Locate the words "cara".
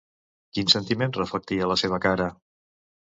2.07-2.27